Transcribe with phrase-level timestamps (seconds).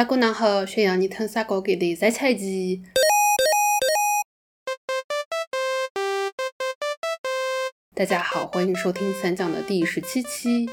[0.00, 2.82] 大姑娘好，宣扬你听啥歌给的再菜鸡。
[7.94, 10.66] 大家好，欢迎收听三讲的第十七期。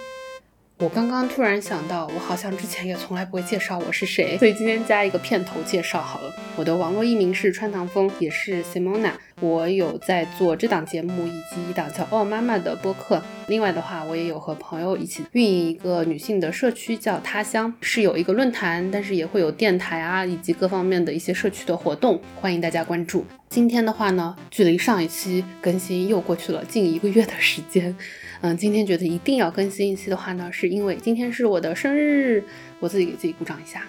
[0.79, 6.31] 我刚刚突然想到，我好像之前也从来不会介绍我是谁，所以今天加一个片头介绍好了。
[6.55, 9.13] 我的网络艺名是川唐风，也是 Simona。
[9.41, 13.19] 我有在做这档节目以及一档叫《哦妈妈》的播客。
[13.47, 23.25] 另外的话，我也有和朋友一起运营一个女性的社区，叫他乡，是有一个论坛，但是也会有电台啊，以及各方面的一些社区的活动，欢迎大家关注。
[23.49, 27.95] 今天的话呢，距离上一期更新又过去了近一个月的时间。
[28.41, 32.43] 嗯，今天觉得一定要更新一期的话呢，是因为今天是我的生日，
[32.79, 33.83] 我自己给自己鼓掌一下。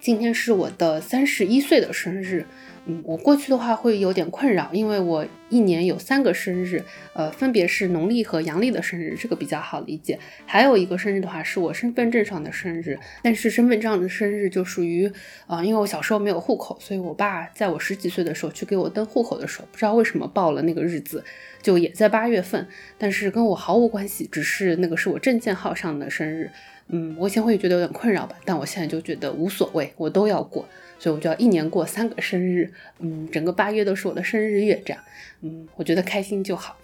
[0.00, 2.46] 今天是我的三十一岁的生日。
[2.88, 6.80] 嗯，我过去的话会有点困扰，因为我一年有三个生日，
[7.14, 10.16] 呃，分别是农历和阳历的生日，这个比较好理解。
[10.46, 15.10] 还有一个生日的话是我身份证上的生日，但是身份证上的生日就属于，
[15.48, 21.24] 啊，因为我小时候没有户口，所以我爸在我十几岁的时候去给我登户口的时候，不知道为什么报了那个日子，
[21.60, 26.48] 就也在八月份，但是跟我毫无关系，只是那个是我证件号上的生日。
[26.88, 30.64] 嗯，我以前会觉得有点困扰吧，但我现在就觉得无所谓，我都要过。
[30.98, 35.02] 所以我就要一年过三个生日，嗯，整个八月都是我的生日月，这样，
[35.42, 36.76] 嗯，我觉得开心就好，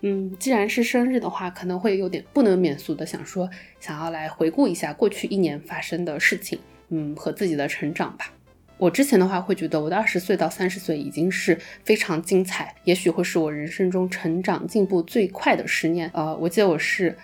[0.00, 8.32] 嗯，既然是生日的话，可能会有点不能免俗的想说，想要来回顾一下过去一年发生的事情，嗯，和自己的成长吧。
[8.78, 16.10] 我之前的话会觉得我的二十岁到三十岁已经是非常精彩，也许会是我人生中成长进步最快的十年。
[16.14, 17.16] 呃，我记得我是。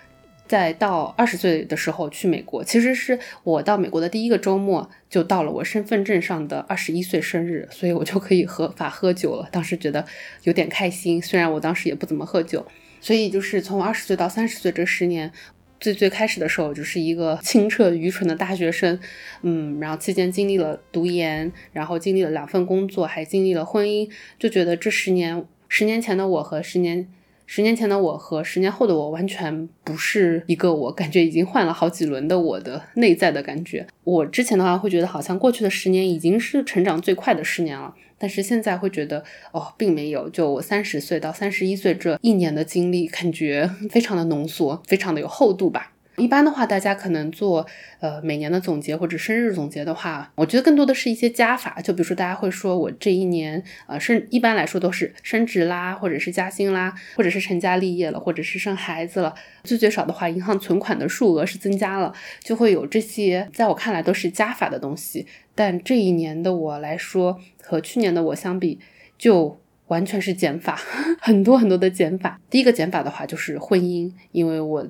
[0.47, 9.49] 在到二十岁的时候去美国，其实是我到美国的第一个周末就到了我身份证上的二十一岁生日，所以我就可以合法喝酒了。
[9.51, 10.05] 当时觉得
[10.43, 12.65] 有点开心，虽然我当时也不怎么喝酒。
[13.01, 15.31] 所以就是从二十岁到三十岁这十年，
[15.79, 18.99] 最最开始的时候就是一个清澈愚蠢的大学生，
[19.43, 24.09] 嗯，然后期间经历了读研，然后经历了两份工作，还经历了婚姻，
[24.39, 27.07] 就觉得这十年，十年前的我和十年。
[27.45, 33.85] 十年前的我和十年后的我完全不是一个我，感觉已经换了好几轮的我的内在的感觉。
[34.03, 40.27] 我之前的话会觉得好像过去的十年已经是成长最快的十年了，但是现在会觉得哦，并没有。
[40.29, 45.91] 就我三十岁到三十一岁这一年的经历，感觉非常的浓缩，非常的有厚度吧。
[46.17, 47.65] 一般的话，大家可能做
[47.99, 51.81] 呃每年的总结或者生日总结的话，我觉得更多的是一些加法。
[51.81, 59.35] 就比如说，大家会说我这一年呃升，一般来说都是升职啦，或者是加薪啦，或者是成家立业了，或者是生孩子了。
[59.63, 65.27] 最最少的话，银行存款的数额是增加了，就会有这些，在我看来都是加法的东西。
[65.53, 68.79] 但这一年的我来说，和去年的我相比，
[69.17, 70.79] 就完全是减法，
[71.19, 72.39] 很多很多的减法。
[72.49, 74.87] 第一个减法的话就是婚姻，因为我。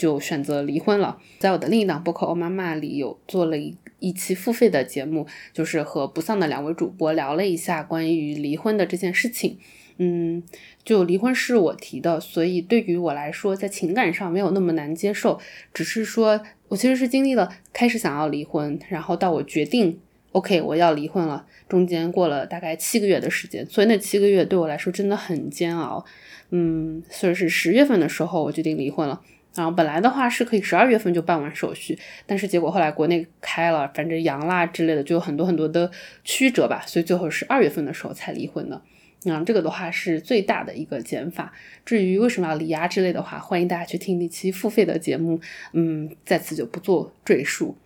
[0.00, 1.18] 就选择离婚了。
[1.38, 9.58] 在我的另一档播客《欧妈妈》里，有做了一一期付费的节目，就是和不丧的两位主播聊了一下关于离婚的这件事情。
[9.98, 10.42] 嗯，
[10.82, 15.38] 就离婚是我提的，所以对于我来说，在情感上没有那么难接受。
[15.74, 20.00] 只是说我其实是经历了开始想要离婚，然后到我决定
[20.32, 23.66] OK 我要离婚了，中间过了大概七个月的时间。
[23.66, 26.04] 所以那七个月对我来说真的很煎熬。
[26.50, 29.20] 嗯，所以是十月份的时候，我决定离婚了。
[29.56, 35.90] 然后本来的话是可以十二月份就办完手续，但是结果后来国内开了，反正阳啦之类的，就有很多很多的
[36.22, 38.80] 曲折吧，所以最后是二月份的时候才离婚的。
[39.24, 41.52] 嗯，这个的话是最大的一个减法。
[41.84, 45.40] 至于为什么要离呀之类的话，欢迎大家去听那期付费的节目，
[45.72, 47.76] 嗯，在此就不做赘述。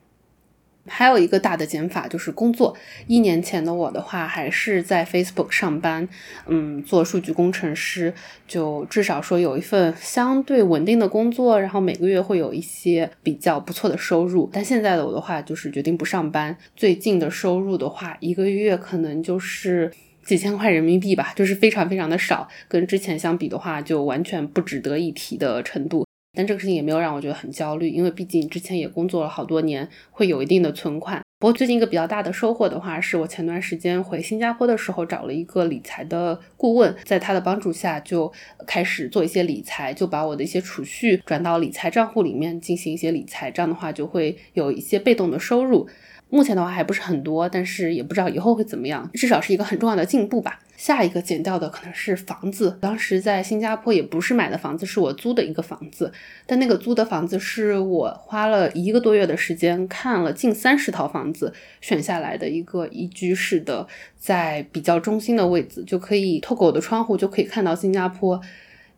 [0.86, 2.76] 还有一个大的减法就是工作。
[3.06, 6.08] 一年前的我的话，还是在 Facebook 上班，
[6.46, 8.12] 嗯，做数据工程师，
[8.46, 14.48] 就至少说有一份相对稳定的工作，然后每个月会有一些比较不错的收入。
[14.52, 16.56] 但现在的我的话，就是决定不上班。
[16.76, 19.90] 最近的收入的话，一个月可能就是
[20.24, 26.06] 几千块人民币吧，就是非常非常的少，跟之前相比的话，就完全不值得一提的程度。
[26.34, 31.22] 但这个事情也没有让我觉得很焦虑，因为毕竟之前也工作了好多年，会有一定的存款。
[31.38, 38.32] 不过最近一个比较大的收获的话，是我前段时间回新加坡的时候找了一个理财的顾问，在他的帮助下就
[38.66, 45.86] 开始做一些理财，就把我的一些储蓄转到理财账户里面进行一些理财，这样的话就会有一些被动的收入。
[46.30, 50.58] 目前的话还不是很多，但是也不知道以后会怎么样，至少是一个很重要的进步吧。
[50.76, 56.12] 下一个减掉的可能是房子，当时在新加坡也不是买的房子，是我租的一个房子，
[56.46, 63.86] 但那个租的房子是我花了一个多月的时间看了近三十套房子选下来的一个一居室的，
[64.18, 68.40] 在比较中心的位置，就可以透过我的窗户就可以看到新加坡，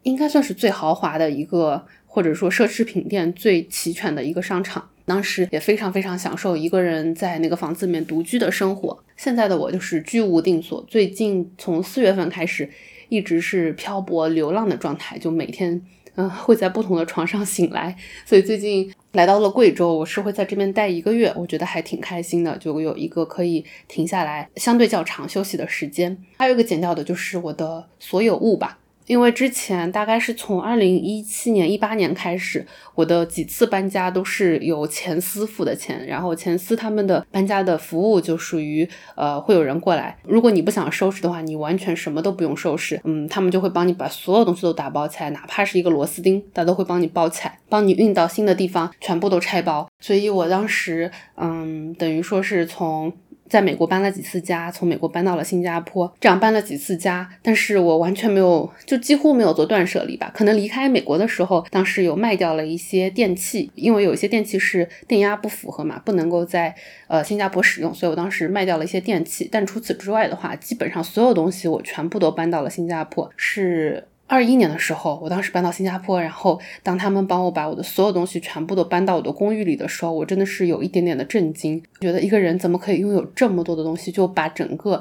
[0.03, 4.89] 应该算是最豪华的一个，或者说奢侈品店最齐全的一个商场。
[5.07, 9.03] 当时也非常非常享受一个人在那个房子里面独居的生活。
[9.17, 12.69] 现在的我就是居无定所，最近从四月份开始，
[13.09, 15.81] 一直是漂泊流浪的状态，就每天
[16.17, 17.97] 嗯会在不同的床上醒来。
[18.27, 26.19] 所以最近来到了贵州，我是会在这边待一个月，我觉得还挺开心的，就有一个可以停下来相对较长休息的时间。
[26.39, 28.79] 还有一个减掉的就是我的所有物吧。
[29.07, 49.89] 因为之前大概是从二零一七年、一八年开始，我的几次搬家都是由前司付的钱，然后前司他们的搬家的服务就属于呃会有人过来，如果你不想收拾的话，你完全什么都不用收拾，嗯，他们就会帮你把所有东西都打包起来，哪怕是一个螺丝钉，他都会帮你包起来，帮你运到新的地方，全部都拆包。
[50.01, 53.13] 所以我当时嗯，等于说是从。
[53.49, 60.31] 在美国搬了几次家，从美国搬到了新加坡，这样搬了几次家，但是我完全没有，就几乎没有做断舍离吧。
[60.35, 66.75] 可能离开美国的时候，当时有卖掉了一些电器，因为有一些电器是电压不符合嘛，不能够在
[67.07, 69.49] 呃新加坡使用，所以我当时卖掉了一些电器。
[69.51, 74.09] 但除此之外的话，基本上所有东西我全部都搬到了新加坡，是。
[74.29, 85.01] 二一年的时候，我当时搬到新加坡，然后当他们帮我把我的所有东西全部都搬到我的公寓里的时候，我真的是有一点点的震惊，觉得一个人怎么可以拥有这么多的东西，就把整个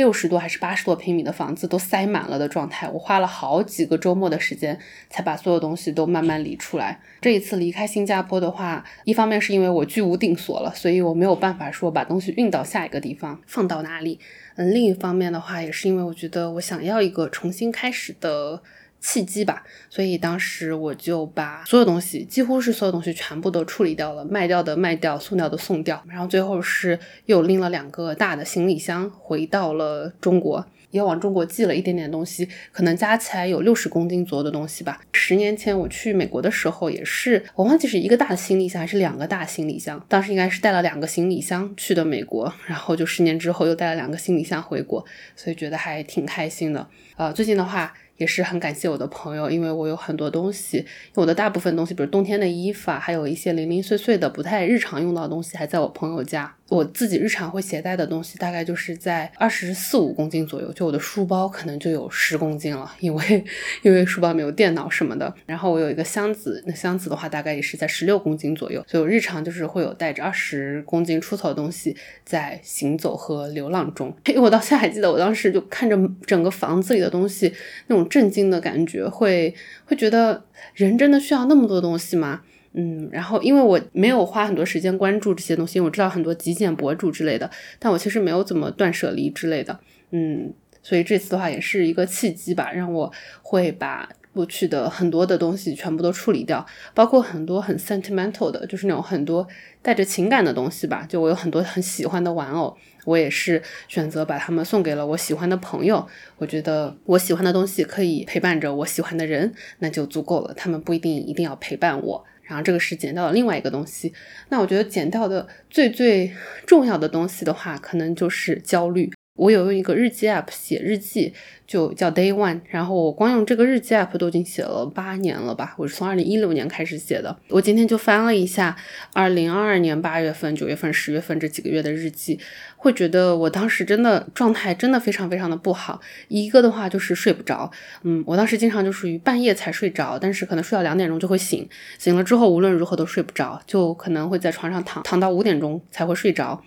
[0.00, 2.88] 六十多还是八十多平米的房子都塞满了的状态。
[2.88, 4.78] 我花了好几个周末的时间
[5.10, 6.98] 才把所有东西都慢慢理出来。
[7.20, 14.18] 这一次离开新加坡的话，一方面是因为我居无定所了，所以我没有办法说把东西运到下一个地方，放到哪里。
[14.56, 18.62] 嗯，另一方面的话，也是因为我觉得我想要一个重新开始的
[19.00, 30.66] 契机吧，所以当时我就把所有东西，几乎是所有东西全部都处理掉了，卖掉的卖掉，送掉的送掉，然后最后是又拎了两个大的行李箱回到了中国。
[30.90, 35.00] 也往中国寄了一点点东西，可能加起来有六十公斤左右的东西吧。
[35.12, 45.06] 十年前我去美国的时候，也是我忘记是一个大的行李箱还是两个大行李箱，当时应该是带了两个行李箱去的美国，然后就十年之后又带了两个行李箱回国，
[45.36, 46.84] 所以觉得还挺开心的。
[47.16, 47.94] 呃，最近的话。
[48.20, 50.84] 也是很感谢我的朋友，因为我有很多东西，
[51.14, 56.54] 我的大部分东西，比如冬天的衣服啊，还有一些零零碎碎的不太日常用到的东西，还在我朋友家。
[56.70, 63.44] 我自己日常会携带的东西，大概就是在二十四五公斤左右，就我的书包可能就有十公斤了，因为
[63.82, 65.34] 因为书包没有电脑什么的。
[65.46, 74.14] 然后我有一个箱子，那箱子的话大概也是在十六公斤左右，所以我日常就是会有带着二十公斤出头的东西在行走和流浪中。
[74.26, 75.96] 因为我到现在还记得，我当时就看着
[76.26, 77.52] 整个房子里的东西，
[77.86, 78.00] 那种。
[78.10, 80.42] 震惊的感觉，会会觉得
[80.74, 82.40] 人真的需要那么多东西吗？
[82.72, 89.80] 嗯，然后因为我没有花很多时间关注这些东西，我知道很多极简博主之类的，但我其实没有怎么断舍离之类的。
[90.12, 90.52] 嗯，
[90.82, 93.12] 所以这次的话也是一个契机吧，让我
[93.42, 96.64] 会把过去的很多的东西全部都处理掉，
[96.94, 99.46] 包括很多很 sentimental 的，就是那种很多
[99.82, 101.04] 带着情感的东西吧。
[101.08, 102.76] 就我有很多很喜欢的玩偶。
[103.06, 106.06] 我也是选择把它们送给了我喜欢的朋友。
[106.36, 110.52] 我觉得我喜欢的东西可以陪伴着我喜欢的人，那就足够了。
[110.54, 112.24] 他们不一定一定要陪伴我。
[112.50, 114.12] 然后这个是减掉的另外一个东西。
[114.48, 116.30] 那我觉得减掉的最最
[116.66, 119.10] 重要的东西的话，可能就是焦虑。
[119.36, 121.32] 我有用一个日记 app 写日记，
[121.66, 122.60] 就叫 Day One。
[122.68, 125.74] 然后我光用这个日记 app 都已经写了八年了吧？
[125.78, 127.34] 我是从二零一六年开始写的。
[127.48, 128.76] 我今天就翻了一下
[129.14, 132.38] 二零二二年八月份、九月份、十月份这几个月的日记，
[132.82, 136.00] 会觉得我当时真的状态真的非常非常的不好。
[136.28, 137.70] 一个的话就是睡不着，
[138.04, 141.68] 嗯，我当时经常就属于半夜才睡着，但是可能睡到两点钟就会醒，
[141.98, 146.64] 醒了之后无论如何都睡不着，就可能会在床上躺躺到五点钟才会睡着。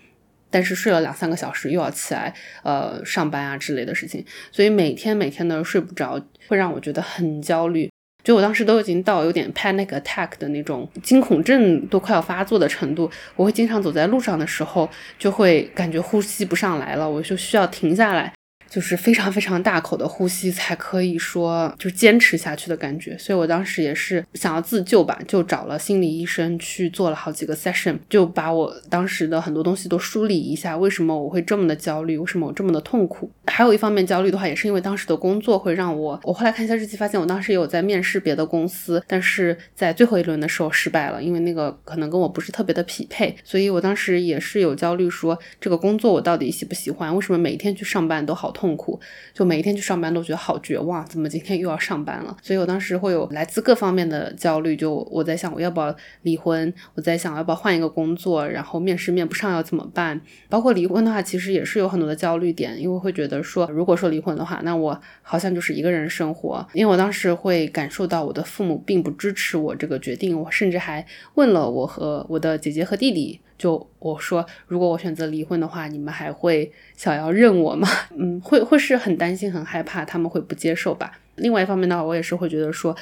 [0.51, 2.32] 但是睡了两三个小时，又要起来，
[2.63, 7.89] 呃，上班啊之类的事情，所以每天每天的睡不着，会让我觉得很焦虑。
[8.24, 14.89] 就我当时都已经到有点 panic attack 的那种惊恐症都快要发作的程度，我会经常走在路上的时候，
[15.20, 18.34] 就会感觉呼吸不上来了，我就需要停下来。
[18.74, 33.30] 就是非常非常大口的呼吸才可以说就是坚持下去的感觉，所以我当时也是想要自救吧，就找了心理医生去做了好几个 session，就把我当时的很多东西都梳理一下，为什么我会这么的焦虑，为什么我这么的痛苦。
[33.46, 48.62] 还有一方面焦虑的话，也是因为当时的工作会让我，我后来看一下日记，发现我当时也有在面试别的公司，但是在最后一轮的时候失败了，因为那个可能跟我不是特别的匹配，所以我当时也是有焦虑，说这个工作我到底喜不喜欢，为什么每天去上班都好痛。
[48.63, 48.98] 痛苦，
[49.34, 52.38] 就每一天去上班都觉得好绝望，怎么今天又要上班了？
[52.41, 60.22] 所以我当时会有来自各方面的焦虑，就我在想我要不要离婚，我在想要不要换一个工作，然后面试面不上要怎么办？
[60.48, 73.41] 包括离婚的话，其实也是有很多的焦虑点，因为会觉得说，如果说离婚的话，那我好像就是一个人生活，因为我当时会感受到我的父母并不支持我这个决定，我甚至还问了我和我的姐姐和弟弟。
[73.57, 77.88] 就我说，如果我选择离婚的话，你们还会想要认我吗？
[78.17, 81.19] 嗯，会会是很担心、很害怕，他们会不接受吧。
[81.36, 82.95] 另外一方面的话，我也是会觉得说，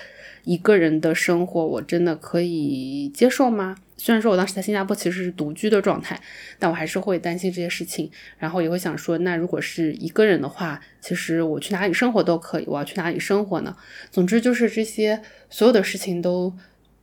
[0.44, 3.76] 一个人的生活，我真的可以接受吗？
[3.98, 6.20] 虽然说我当时在新加坡其实是独居的状态，
[6.58, 13.76] 但我还是会担心这些事情，然后也会想说，那如果是一个人的话，其实我去哪里生活都可以，我要去哪里生活呢？
[14.10, 16.54] 总之就是这些所有的事情都。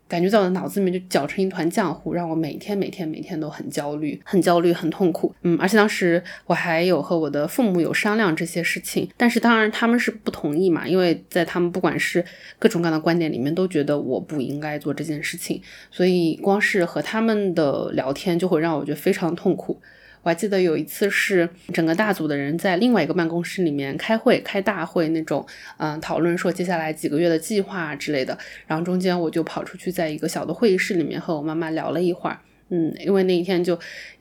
[0.09, 5.35] 感觉在我的脑子里面就搅成一团浆糊，让我每天每天每天都很焦虑，很焦虑，很痛苦。
[5.43, 12.25] 嗯，而且当时我还有和我的父母有商量这些事情，但是当然他们是不同意嘛，因为在他们不管是
[12.59, 15.61] 各种各样的观点里面，都觉得我不应该做这件事情，
[15.91, 19.79] 所以光是和他们的聊天就会让我觉得非常痛苦。
[20.23, 25.47] 我还记得有一次是整个大组的人在另外一个办公室里面开会，开大会那种，
[25.79, 28.37] 嗯，讨论说接下来几个月的计划之类的。
[28.67, 32.39] 然后中间我就跑出去，在一个小的会议室里面和我妈妈聊了一会儿。
[32.71, 33.79] 嗯，因为那一天就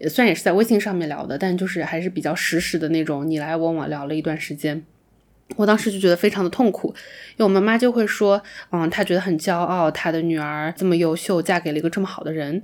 [0.08, 4.82] 虽然也是在微信上面聊的，但就是还是比较实时的那种，你来我往聊了一段时间。
[5.56, 6.89] 我当时就觉得非常的痛苦，
[7.32, 12.63] 因为我妈妈就会说，嗯，她觉得很骄傲，她的女儿这么优秀，嫁给了一个这么好的人。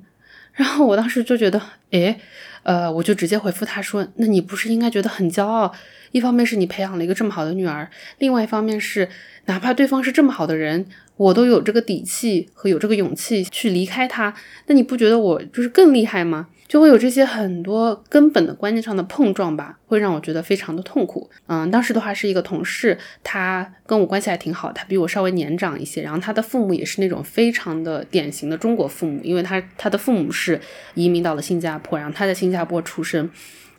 [0.53, 2.19] 然后我当时就觉得，诶，
[2.63, 5.73] 呃，我就直接回复他说：“那你不是应该觉得很骄傲？
[6.11, 9.09] 一方面是你培养了一个这么好的女儿，另外一方面是
[9.45, 14.33] 哪怕对方是这么好的人。”我都有这个底气和有这个勇气去离开他，
[14.65, 16.47] 那你不觉得我就是更厉害吗？
[16.73, 21.29] 就会有这些很多根本的观念上的碰撞吧，会让我觉得非常的痛苦。
[21.45, 30.59] 嗯，当时的话是一个同事，他跟我关系还挺好，他比我稍微年长一些，然后他的父母也是那种非常的典型的中国父母，因为他他的父母是
[30.95, 33.29] 移民到了新加坡，然后他在新加坡出生，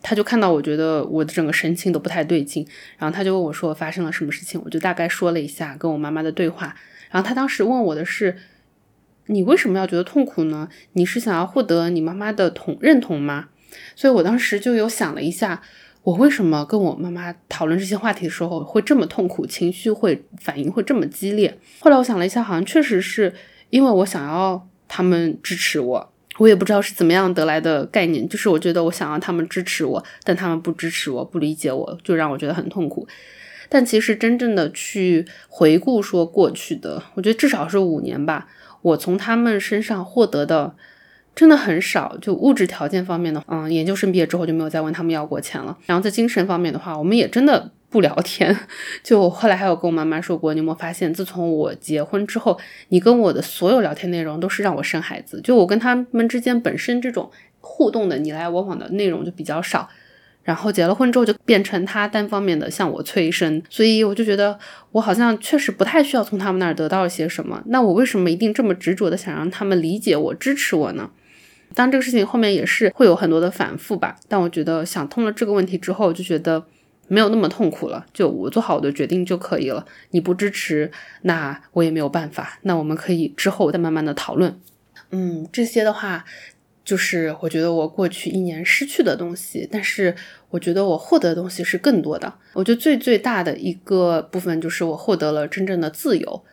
[0.01, 2.65] 他就看到我觉得我的整个神情都不太对劲，
[2.97, 6.77] 然后他就问我说发生了什么事情，我就大概说了一下跟我妈妈的对话。
[7.11, 8.37] 然后他当时问我的是
[9.26, 10.69] ：“你为什么要觉得痛苦呢？
[10.93, 13.49] 你是想要获得你妈妈的同认同吗？”
[13.97, 15.62] 所以我当时就有想了一下，
[16.02, 21.59] 我为什么跟我妈妈讨论这些话题的时候会这么痛苦，情绪会反应会这么激烈。
[21.81, 23.33] 后来我想了一下，好像确实是
[23.71, 33.09] 因为我想要他们支持我，我也不知道是怎么样得来的概念，就是我觉得我想要他们支持我，但他们不支持我，不理解我，就让我觉得很痛苦。
[33.69, 38.47] 但其实真正的去回顾说过去的，我觉得至少是五年吧。
[38.85, 40.75] 我从他们身上获得的
[41.35, 45.76] 真的很少，就物质条件方面的，嗯，研究生毕业之后就没有再问他们要过钱了。
[45.87, 48.55] 然后在精神方面的话，我们也真的不聊天。
[49.03, 52.61] 就后来还有跟我妈妈说过，你有没有发现，自从我结婚之后，
[52.91, 55.41] 你跟我的所有聊天内容都是让我生孩子。
[55.43, 59.88] 就我跟他们之间本身这种互动的你来我往的内容就比较少。
[60.45, 64.59] 然后结了婚之后，就变成他单方面的向我催生，所以我就觉得
[64.93, 67.63] 我好像确实不太需要从他们那儿得到一些什么。
[67.67, 71.11] 那我为什么一定这么执着的想让他们理解我、支持我呢？
[71.75, 74.17] 当这个事情后面也是会有很多的反复吧。
[74.29, 76.63] 但我觉得想通了这个问题之后，就觉得
[77.09, 78.05] 没有那么痛苦了。
[78.13, 79.87] 就我做好我的决定就可以了。
[80.11, 82.59] 你不支持，那我也没有办法。
[82.63, 84.61] 那我们可以之后再慢慢的讨论。
[85.11, 86.27] 嗯，这些的话。
[86.85, 90.14] 就是我觉得我过去一年失去的东西，但是
[90.50, 92.35] 我觉得我获得的东西是更多的。
[92.53, 96.45] 我觉得最最大的一个部分就是我获得了真正的自由。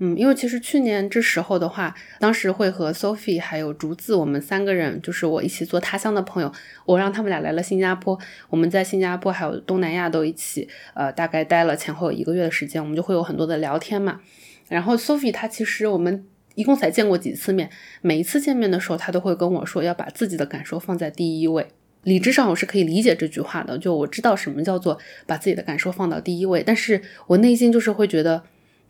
[0.00, 6.52] 嗯，因为其实去年这时候的话，当时会和 Sophie 还有竹子我们三个人，就是我一起做他乡的朋友，
[6.84, 8.16] 我让他们俩来了新加坡，
[8.50, 14.20] 我们在新加坡还有东南亚都一起，呃，大概待了前后一个月的时间，我们就会有很多的聊天嘛。
[14.68, 16.26] 然后 Sophie 她其实我们。
[16.58, 17.70] 一共才见过几次面，
[18.02, 21.64] 每一次见面的时候，他都会跟我说要把自己的感受放在第一位。
[22.02, 28.42] 理智上我是可以理解这句话的，就我知道什么叫做把自己的感受放到第一位，但是我内心就是会觉得，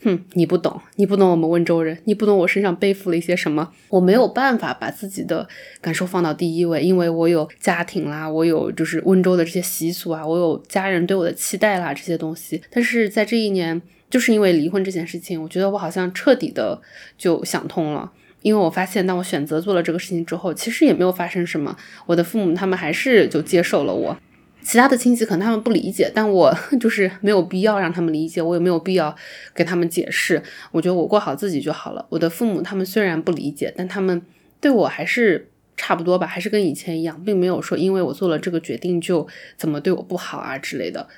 [0.03, 5.47] 哼，你不懂，你不懂我们温州人，你不懂我身上背负了一些什么，我没有办法把自己的
[5.83, 13.83] 感受放到第一位，因为我有家庭啦，我有就是温州的这些习俗啊，我有家人对我的期待啦，这些东西，但是在这一年。
[14.11, 16.81] 就是因为离婚这件事情，我觉得我好像彻底的
[17.17, 18.13] 就想通了。
[18.41, 21.77] 因为我发现，当我选择做了这个事情之后，其实也没有发生什么。
[22.07, 24.17] 我的父母他们还是就接受了我，
[24.63, 29.15] 其他的亲戚可能他们不理解，但我 就是没有必要让他们理解，我也没有必要
[29.55, 30.41] 给他们解释。
[30.71, 32.07] 我觉得我过好自己就好了。
[32.11, 34.23] 我的父母他们虽然不理解，但他们
[34.61, 41.09] 对我还是差不多吧，还是跟以前一样，并没有说因为我做了这个决定就怎么对我不好啊之类的。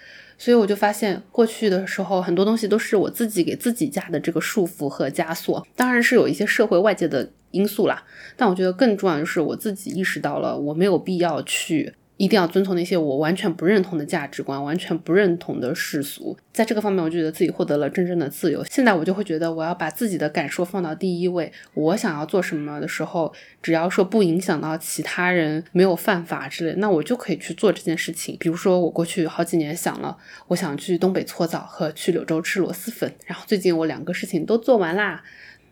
[0.41, 8.03] 所以我就发现，过去的时候很多东西都是我自己给自己加的这个束缚和枷锁，当然是有一些社会外界的因素啦。
[8.39, 11.93] 但我觉得更重要的是，我自己意识到了，我没有必要去。
[12.21, 16.37] 一定要遵从那些我完全不认同的价值观，完全不认同的世俗。
[16.53, 18.63] 在这个方面，我就觉得自己获得了真正的自由。
[18.67, 21.51] 现在我就会觉得，我要把自己的感受放到第一位。
[21.73, 28.37] 我想要做什么的时候，只要说不影响到其他人，没有犯法之类，那我就可以去做这件事情。
[28.39, 30.15] 比如说，我过去好几年想了，
[30.49, 35.23] 我想去东北搓澡和去柳州吃螺蛳粉，然后最近我两个事情都做完啦。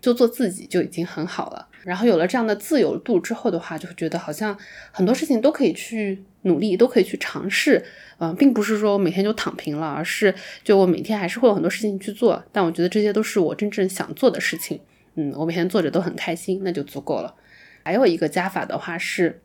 [0.00, 1.66] 就做自己就已经很好了。
[1.88, 4.54] 然后有了这样的自由度之后的话，就会觉得好像
[4.92, 7.82] 很多事情都可以去努力，都可以去尝试。
[8.18, 12.44] 嗯，并不是说我每天就躺平了，而是就我每天还是会有很多事情去做。
[12.52, 14.78] 但我觉得这些都是我真正想做的事情。
[15.14, 17.34] 嗯，我每天做着都很开心，那就足够了。
[17.82, 19.40] 还有一个加法的话是，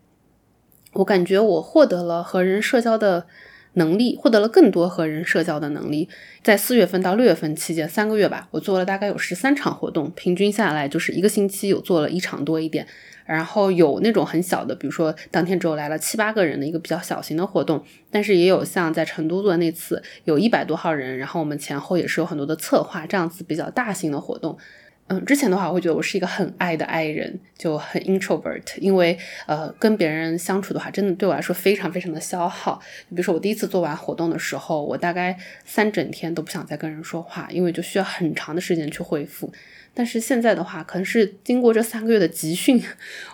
[0.91, 3.25] 我感觉我获得了和人社交的。
[3.73, 6.07] 能力获得了更多和人社交的能力，
[6.41, 12.87] 在四月份到六月份期间三个月吧，我做了大概有十三场活动，平均下来就是一个星期有做了一场多一点。
[13.25, 24.57] 然后有那种很小的，比如说当天只有来了七八个人的一个比较小型的活动，但是也有像在成都做的那次有一百多号人，然后我们前后也是有很多的策划，这样子比较大型的活动。
[25.07, 32.79] 嗯，之前的话，我会觉得我是一个很爱的爱人，就很 introvert，因为呃，跟别人相处的话，真的对我来说非常非常的消耗。
[33.09, 39.51] 比如说我第一次做完活动的时候，我大概三整天都不想再跟人说话，因为就需要很长的时间去恢复。
[39.93, 42.81] 但是现在的话，可能是经过这三个月的集训，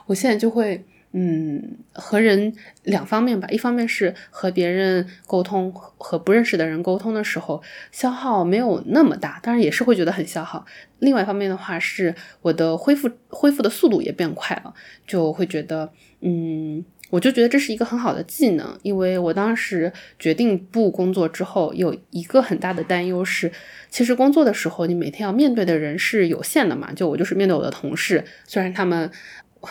[0.07, 0.83] 我现在就会。
[1.11, 10.63] 嗯，和人两方面吧，一方面是和别人沟通，和不认识的人沟通的时候，消耗没有那么大，当然也是会觉得很消耗。
[10.99, 12.13] 另外一方面的话，是
[12.43, 14.71] 我的恢复恢复的速度也变快了，
[15.07, 23.51] 就会觉得，嗯，我就觉得这是一个很好的技能，因为我当时决定不工作之后，有一个很大的担忧是，
[23.89, 29.09] 其实工作的时候你每天要面对的人是有限的嘛，就我就是面对我的同事，虽然他们。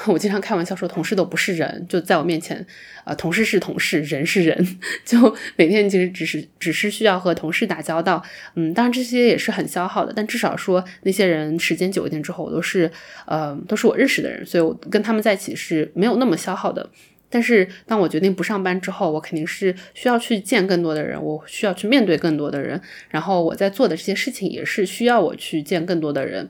[0.06, 2.64] 我经常开玩笑说，同事都不是人，就在我面前，
[3.04, 8.22] 呃，同事是同事，人是人， 就每天其实只是只是需要和同事打交道，
[8.54, 12.90] 嗯，当然这些也是很消耗的，但至少说那些人时间久一点之后，我都是，
[13.26, 16.90] 呃，都是我认识的人，所以我跟他们在一起是没有那么消耗的。
[17.30, 26.48] 但是当我决定不上班之后，我肯定是需要去见更多的人，我需要去面对更多的人，然后我在做的这些事情也是需要我去见更多的人。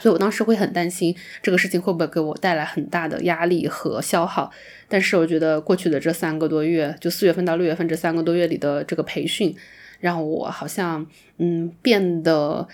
[0.00, 4.50] 所以我当时会很担心这个事情会不会给我带来很大的压力和消耗，
[4.88, 9.54] 但是我觉得过去的这三个多月，就四月份到六月份这三个多月里的这个培训，
[10.00, 11.06] 让我好像
[11.38, 12.66] 嗯变得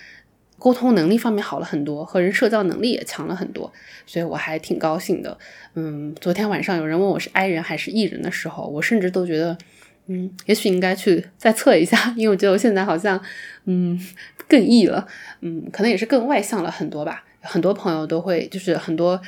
[0.57, 3.71] 沟通能力方面好了很多，和人社交能力也强了很多，
[4.05, 5.37] 所以我还挺高兴的。
[5.73, 9.57] 嗯，昨天晚上有人问我是 I 人还是 E 人的时候，我甚至都觉得。
[10.07, 13.19] 嗯，也许应该去再测一下， 因为我觉得我现在好像，
[13.65, 13.99] 嗯，
[14.47, 15.07] 更易了，
[15.41, 17.23] 嗯，可能也是更外向了很多吧。
[17.41, 19.21] 很多朋友都会，就是很多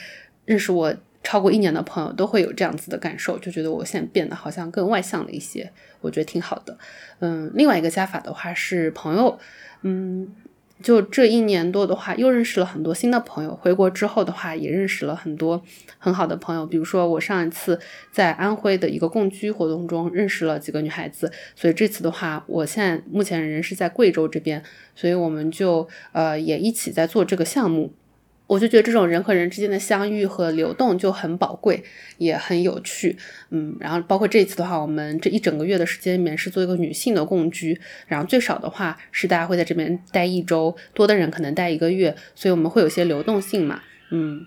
[0.45, 6.77] 认识我超过一年的朋友都会有这样子的感受，就觉得我现在变得好像更外向了一些，我觉得挺好的。
[7.19, 9.39] 嗯，另外一个加法的话是朋友，
[9.81, 10.27] 嗯。
[10.81, 13.55] 就这一年多的话，又认识了很多新的朋友。
[13.55, 15.63] 回国之后的话，也认识了很多
[15.97, 16.65] 很好的朋友。
[16.65, 17.79] 比如说，我上一次
[18.11, 24.63] 在安徽的一个共居活动中认识了几个女孩子，所以这次的话，我现在目前人是在贵州这边，
[24.95, 27.93] 所以我们就呃也一起在做这个项目。
[28.47, 31.83] 我就觉得这种人和人之间的相遇和流动就很宝贵，
[32.17, 33.17] 也很有趣，
[33.49, 43.81] 嗯，然后包括这一次的话，我们这一整个月的时间里面是做一个女性的共居，然后最少的话是大家会在这边待一周，多的人可能待一个月，所以我们会有些流动性嘛，
[44.11, 44.45] 嗯，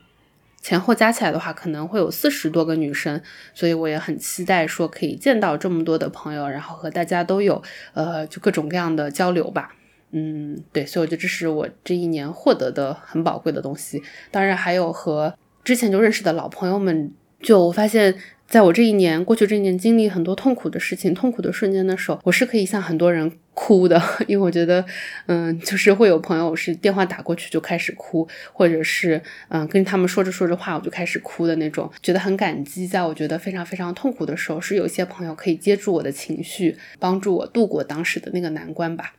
[0.62, 3.20] 前后加起来的话可能会有四十多个女生，
[3.52, 9.74] 所以我也很期待说可以见到这么多的朋友，然后和大家都有呃就各种各样的交流吧。
[10.12, 14.02] 嗯，对，所以我觉得这是我这一年获得的很宝贵的东西。
[14.30, 18.14] 当然，还有和之前就认识的老朋友们，就我发现，
[18.48, 24.84] 在我这一年过去这一年经历很多痛苦的事情、痛苦的瞬间的时候，我是可以向很多人哭的， 因为我觉得，
[25.26, 32.88] 嗯，就是会有朋友是电话打过去就开始哭，或者是嗯跟他们说着说着话我就开始哭的那种，觉得很感激。
[32.88, 39.14] 在我觉得非常非常痛苦的时候，是有一些朋友可以接住我的情绪，帮助我度过当时的那个难关吧。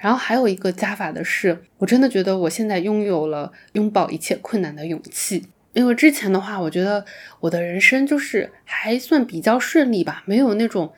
[0.00, 5.44] 然后还有一个加法的是，我真的觉得我现在拥有了拥抱一切困难的勇气。
[5.74, 7.04] 因为之前的话，我觉得
[7.38, 10.90] 我的人生就是还算比较顺利吧，没有那种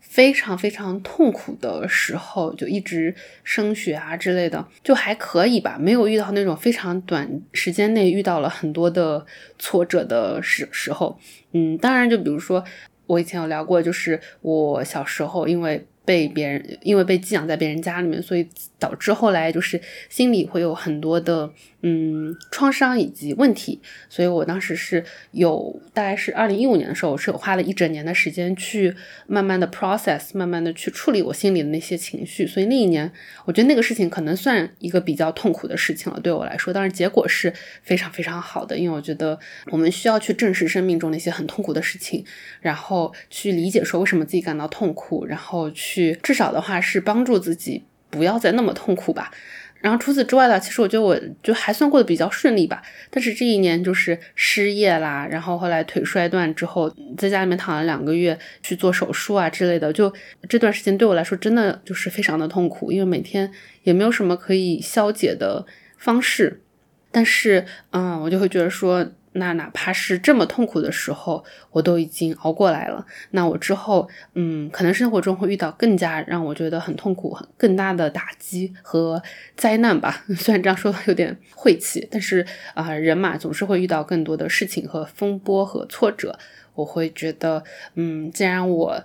[0.00, 9.24] 非常非常痛苦的时候，就一直升学啊之类的，就还可以吧，没有遇到那种非常短时间内遇到了很多的
[9.58, 11.18] 挫折的时时候。
[11.52, 12.64] 嗯，当然，就比如说
[13.06, 15.86] 我以前有聊过，就是我小时候因为。
[16.08, 23.80] 被别人因为被寄养在别人家里面，所以导致后来就是心里会有很多的嗯创伤以及问题。
[24.08, 28.94] 所以我当时是有大概是二零一五年的时候，我是有花了一整年的时间去
[29.26, 32.46] 慢慢的 process，慢慢的去处理我心里的那些情绪。
[32.46, 33.10] 所以那一年，
[33.44, 36.72] 我觉得那个事情可能算一个比较痛苦的事情了，对我来说。
[36.72, 39.38] 当然结果是非常非常好的，因为我觉得
[39.70, 42.24] 我们需要去正视生命中那些很痛苦的事情，
[42.60, 45.68] 然后去理解说为什么自己感到痛苦，然后。
[45.70, 49.30] 去至少的话是帮助自己不要再那么痛苦吧。
[49.80, 52.82] 然后除此之外呢，其实我觉得我就还算过得比较顺利吧。
[53.10, 60.12] 但是这一年就是失业啦，然后后来腿摔断之后，在家里面躺了两个月去做手术啊之类的，就
[60.48, 63.50] 这段时间对我来说真的就是非常的痛苦，因为每天
[63.84, 65.64] 也没有什么可以消解的
[65.96, 66.60] 方式。
[67.10, 69.06] 但是嗯，我就会觉得说。
[69.38, 73.06] 那哪怕是这么痛苦的时候，我都已经熬过来了。
[73.30, 79.22] 那我之后，嗯，可能生活中会遇到更加让我觉得很痛苦、更大的打击和
[79.56, 80.24] 灾难吧。
[80.36, 86.38] 虽然这样说有点晦气，但是啊，人嘛，总是会遇到更多的事情和风波和挫折。
[86.74, 89.04] 我会觉得，嗯，既然我。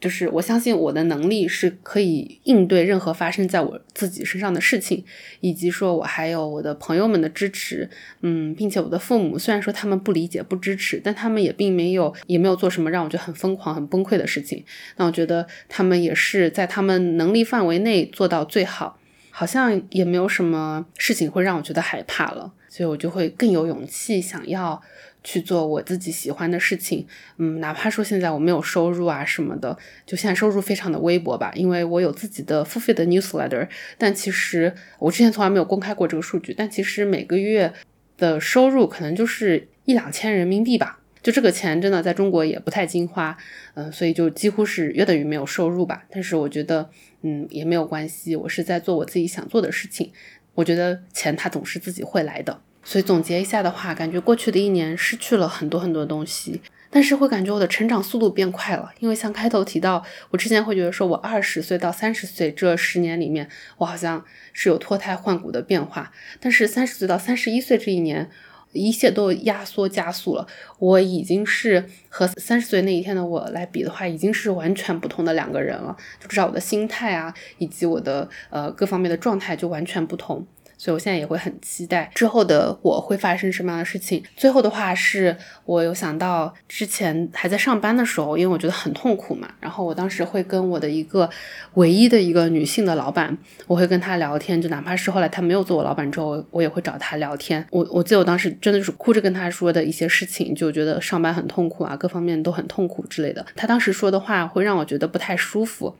[0.00, 5.04] 就是我相信我的能力是可以应对任何发生在我自己身上的事情，
[5.40, 7.88] 以及说我还有我的朋友们的支持，
[8.22, 14.64] 嗯，并且我的父母虽然说他们不理解不支持，但他们也并没有也没有做什么让我觉得很疯狂很崩溃的事情。
[14.96, 18.98] 那我觉得他们也是在他们能力范围内做到最好，
[19.30, 24.80] 好像也没有什么事情会让我觉得害怕了，所以我就会更有勇气想要。
[25.22, 27.06] 去做我自己喜欢的事情，
[27.36, 37.72] 嗯，哪怕说现在我没有收入啊什么的，就现在收入非常的微薄吧，因为我有自己的付费的 newsletter，但其实我之前从来没有公开过这个数据，但其实每个月
[38.16, 43.36] 的收入可能就是一两千人民币吧，就这个钱真的在中国也不太经花，
[43.74, 46.04] 嗯，所以就几乎是约等于没有收入吧。
[46.10, 46.88] 但是我觉得，
[47.22, 50.12] 嗯，也没有关系，我是在做我自己想做的事情，
[50.54, 52.62] 我觉得钱它总是自己会来的。
[52.82, 58.90] 所以总结一下的话，感觉过去的一年失去了很多很多东西，但是会感觉我的成长速度变快了。
[58.98, 68.30] 因为像开头提到，我之前会觉得说我二十岁到三十岁这十年里面，我好像是有脱胎换骨的变化，但是三十岁到三十一岁这一年，
[68.72, 70.46] 一切都压缩加速了。
[70.78, 75.96] 我已经是和三十岁那一天的我来比的话，已经是完全不同的两个人了。
[76.18, 80.46] 就至少我的心态啊，以及我的呃各方面的状态就完全不同。
[80.80, 84.24] 所以，我现在也会很期待之后的我会发生什么样的事情。
[84.34, 89.46] 最后的话是，我有想到之前还在上班的时候，因为我觉得很痛苦嘛。
[89.60, 91.28] 然后我当时会跟我的一个
[91.74, 97.62] 唯一的一个女性的老板，我会跟她聊天，就哪怕是后来她没有做我老板之后，我也会找她聊天。
[97.70, 103.44] 我我记得我当时真的是哭着跟她说的一些事情，就觉得上班很痛苦啊，各方面都很痛苦之类的。
[103.54, 105.94] 她当时说的话会让我觉得不太舒服。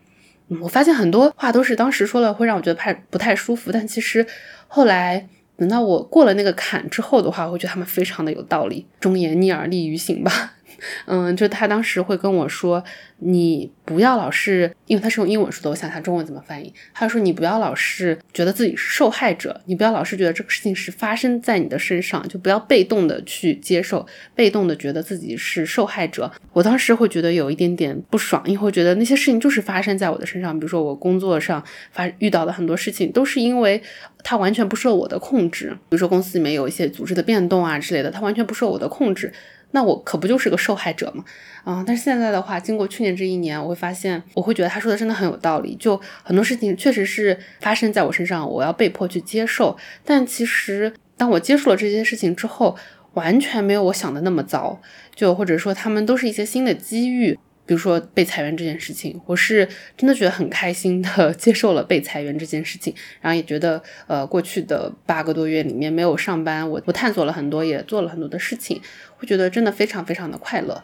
[0.63, 4.27] 我发现很多话都是当时说了会让我觉得太不太舒服，但其实。
[4.73, 10.55] 后来等到我过了那个坎之后的话，我觉得他们非常的有道理，忠言逆耳利于行吧。
[11.07, 12.83] 嗯，就他当时会跟我说，
[13.19, 16.73] 你不要老是，因为他是用英文说的，我想他中文怎么翻译。
[16.95, 26.31] 他说你不要老是觉得自己是受害者，你不要老是觉得这个事情是发生在你的身上，就不要被动的去接受，被动的觉得自己是受害者。
[26.53, 31.63] 我当时会觉得有一点点不爽，因为会觉得那些事情就是发生在我的身上，比如说我工作上
[31.93, 33.83] 发遇到的很多事情，都是因为
[34.25, 39.33] 他完全不受我的控制，比如说公司里面有一些组织的变动啊之类的，他完全不受我的控制。
[39.73, 41.25] 那我可不就是个受害者吗？
[41.65, 41.85] 啊！
[41.87, 45.77] 但是现在的话，经过去年这一年，我会发现，我会觉得他说的真的很有道理。
[45.77, 49.77] 就很多事情确实是发生在我身上，我要被迫去接受。
[50.05, 52.77] 但其实，当我接受了这些事情之后，
[53.15, 54.81] 完全没有我想的那么糟。
[55.15, 57.39] 就或者说，他们都是一些新的机遇。
[57.67, 68.81] 比如说被裁员这件事情，我是真的觉得很开心的 接受了被裁员这件事情，然后也觉得呃过去的八个多月里面没有上班，我我探索了很多，也做了很多的事情，
[69.21, 70.83] 会觉得真的非常非常的快乐。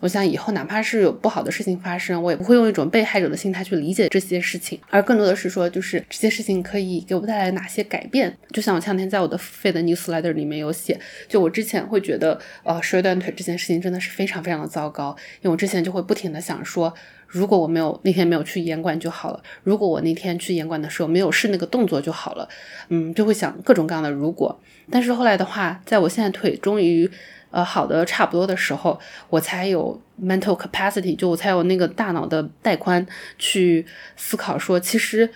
[0.00, 8.34] 我想以后哪怕是有不好的事情发生，我也不会用一种被害者的心态去理解这些事情，而更多的是说，就是这些事情可以给我带来哪些改变。
[8.50, 16.94] 就像我前两天在我的费的 newsletter 里面有写，就我之前会觉得，呃，摔断腿这件事情真的是非常非常的糟糕，因为我之前就会不停的想说，
[17.26, 22.48] 如果我没有那天没有去严管就好了，如果我那天去严管的时候没有试那个动作就好了，
[22.88, 24.58] 嗯，就会想各种各样的如果。
[24.90, 27.10] 但是后来的话，在我现在腿终于。
[27.50, 33.04] 呃，好的，差不多的时候，我才有 mental capacity，就我才有那个大脑的带宽
[33.38, 33.84] 去
[34.16, 35.28] 思考，说其实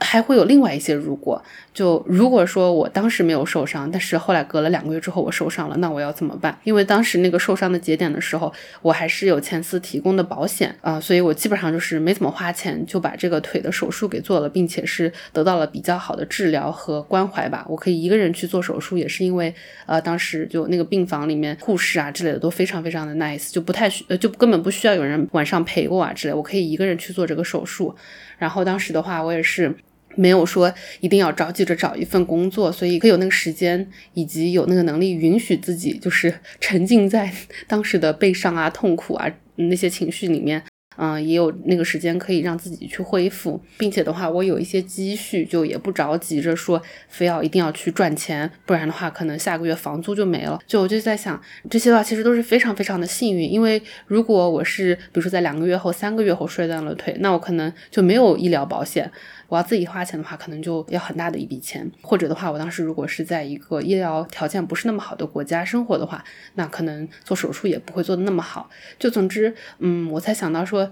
[0.00, 1.40] 还会有另外一些如果，
[1.74, 6.58] 就如果说我当时没有受伤，但是后来隔了两个月之后我受伤了，那我要怎么办？
[6.64, 17.64] 因为当时那个受伤的节点的时候，我还是有前司提供的保险啊，所以我基本上就是没怎么花钱就把这个腿的手术给做了，并且是得到了比较好的治疗和关怀吧。
[17.68, 19.54] 我可以一个人去做手术，也是因为
[19.86, 27.94] 呃当时就那个病房里面护士啊之类的都非常非常的 nice，就不太需呃就根本不需要有人晚上陪我啊之类，我可以一个人去做这个手术。
[28.38, 29.74] 然后当时的话，我也是。
[30.14, 37.32] 没有说一定要着急着找一份工作，所以可以有那个时间，以及有那个能力允许自己就是沉浸在
[37.66, 40.62] 当时的悲伤啊、痛苦啊那些情绪里面。
[40.98, 50.60] 嗯，也有那个时间可以让自己去恢复，并且的话，我有一些积蓄，就也不着急着说非要一定要去赚钱，不然的话，可能下个月房租就没了。
[50.66, 59.10] 就我就在想，这些的话其实都是非常非常的幸运，因为如果我是比如说在两个月后、三个月后摔断了腿，那我可能就没有医疗保险。
[59.52, 68.70] 我要自己花钱的话，可能就要很大的一笔钱，或者的话，我当时如果是在一个医疗条件不是那么好的国家生活的话，那可能做手术也不会做的那么好。
[68.98, 70.90] 就总之，嗯，我才想到说。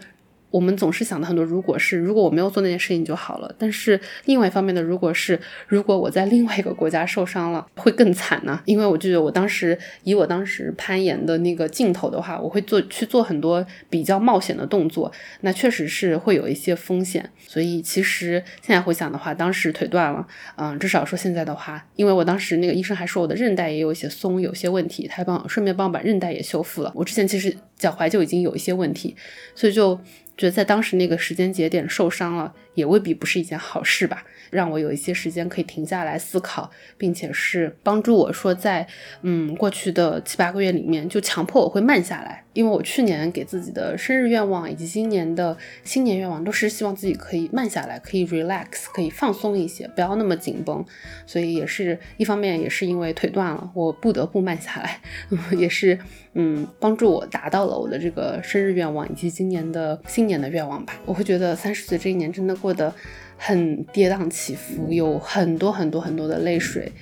[0.51, 3.55] 我们总是想的很多，如果是如果我没有做那件事情就好了。
[3.59, 8.61] 但是另外一方面的，如果是如果我在另外一个国家受伤了，会更惨呢？
[8.65, 15.11] 因为我记得我当时以我当时攀岩的那个劲头的话，我会做去做很多比较冒险的动作，
[15.43, 17.31] 那确实是会有一些风险。
[17.47, 26.91] 所以其实现在回想的话，当时腿断了，嗯，至少说现在的话，因为我当时那个医生还说我的韧带也有一些松，有些问题，他还帮顺便帮我把韧带也修复了。
[26.95, 29.15] 我之前其实脚踝就已经有一些问题，
[29.55, 30.01] 所以就。
[30.37, 34.25] 觉得在当时那个时间节点受伤了，也未必不是一件好事吧。
[34.51, 38.85] 让我有一些时间可以停下来思考，并且是帮助我说，在
[39.23, 42.43] 嗯过去的七八个月里面，就强迫我会慢下来。
[42.53, 50.85] 因为我去年给自己的生日愿望以及今年的新年愿望，都是希望自己可以慢下来，可以 relax，可以放松一些，不要那么紧绷。
[51.25, 55.01] 所以也是一方面，也是因为腿断了，我不得不慢下来，
[55.57, 55.97] 也是
[56.35, 61.01] 嗯帮助我达到了我的这个生日愿望以及今年的新年的愿望吧。
[61.07, 62.95] 我会觉得三十岁这一年真的过过得。
[63.43, 66.93] 很跌宕起伏，有很多很多很多的泪水，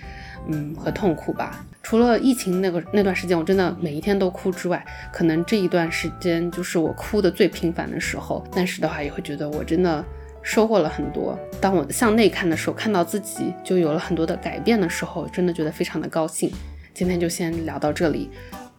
[0.47, 1.67] 嗯，和痛苦吧。
[1.83, 8.47] 除了疫情那个那段时间，我真的每一天都哭之外，可能这一段时间就是我哭的最频繁的时候。
[8.53, 10.05] 但是的话，也会觉得我真的
[10.41, 11.37] 收获了很多。
[11.61, 16.49] 当我向内看的时候，看到自己就有了很多的改变的时候，真的觉得非常的高兴。
[16.95, 18.31] 今天就先聊到这里，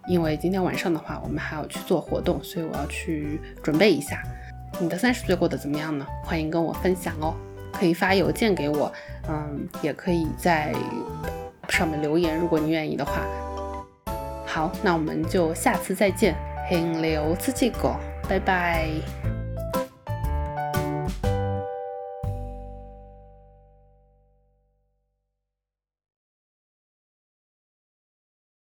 [0.07, 4.23] 因为今天晚上的话，我们还要去做活动，所以我要去准备一下。
[4.79, 6.05] 你的三十岁过得怎么样呢？
[6.23, 7.33] 欢迎跟我分享哦。
[7.71, 8.91] 可以发邮件给我，
[9.27, 10.73] 嗯，也可以在
[11.69, 13.21] 上面留言，如果你愿意的话。
[14.45, 16.35] 好，那我们就下次再见，
[16.69, 17.95] 很留自己狗，
[18.27, 18.89] 拜拜。